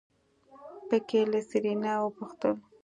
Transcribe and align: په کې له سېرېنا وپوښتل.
په 0.87 0.97
کې 1.07 1.21
له 1.31 1.39
سېرېنا 1.49 1.93
وپوښتل. 1.99 2.53